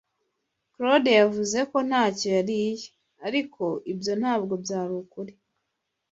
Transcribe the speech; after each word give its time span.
Claude 0.73 1.11
yavuze 1.21 1.59
ko 1.71 1.77
ntacyo 1.87 2.27
yariye, 2.37 2.71
ariko 3.27 3.63
ibyo 3.91 4.13
ntabwo 4.21 4.53
byari 4.63 4.93
ukuri. 5.03 5.33